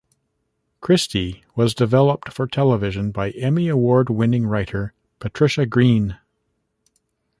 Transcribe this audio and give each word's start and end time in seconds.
Christy 0.79 1.43
was 1.55 1.75
developed 1.75 2.33
for 2.33 2.47
television 2.47 3.11
by 3.11 3.29
Emmy 3.29 3.67
Award 3.67 4.09
winning 4.09 4.47
writer 4.47 4.95
Patricia 5.19 5.67
Green. 5.67 6.17